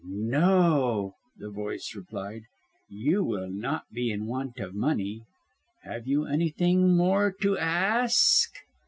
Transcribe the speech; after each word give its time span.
"No!" 0.03 1.13
the 1.37 1.51
voice 1.51 1.93
replied, 1.95 2.41
"you 2.89 3.23
will 3.23 3.51
not 3.51 3.83
be 3.93 4.09
in 4.09 4.25
want 4.25 4.57
of 4.57 4.73
money. 4.73 5.21
Have 5.83 6.07
you 6.07 6.25
anything 6.25 6.97
more 6.97 7.31
to 7.43 7.55
ask?" 7.59 8.49